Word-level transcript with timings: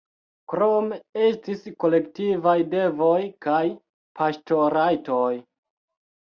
Krome 0.51 0.95
estis 1.25 1.61
kolektivaj 1.83 2.55
devoj 2.71 3.19
kaj 3.47 3.61
paŝtorajtoj. 4.23 5.31